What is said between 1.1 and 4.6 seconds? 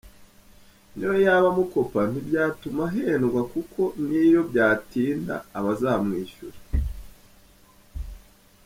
yaba amukopa ntibyatuma ahendwa kuko niyo